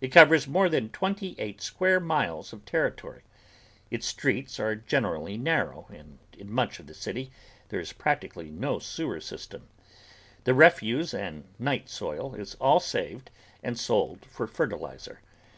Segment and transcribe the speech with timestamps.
[0.00, 3.20] It covers more than twenty eight square miles of territory.
[3.90, 7.30] Its streets are generally narrow and in much of the city
[7.68, 9.68] there is practically no sewer system.
[10.44, 13.30] The refuse and night soil is all saved
[13.62, 15.20] and sold for fertilizer.